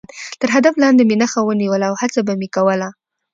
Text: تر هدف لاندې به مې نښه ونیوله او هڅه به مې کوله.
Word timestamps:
تر 0.39 0.49
هدف 0.55 0.73
لاندې 0.83 1.03
به 1.05 1.07
مې 1.09 1.15
نښه 1.21 1.41
ونیوله 1.43 1.85
او 1.89 1.95
هڅه 2.01 2.19
به 2.27 2.33
مې 2.39 2.47
کوله. 2.55 2.89